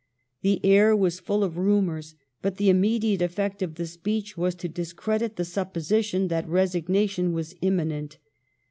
[0.41, 4.67] The air was full of rumors, but the immediate effect of the speech was to
[4.67, 8.17] discredit the supposition that resignation was imminent.